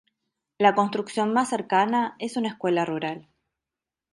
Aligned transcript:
La 0.57 0.73
construcción 0.73 1.31
más 1.31 1.49
cercana 1.49 2.15
es 2.17 2.35
una 2.35 2.47
Escuela 2.47 2.85
Rural. 2.85 3.29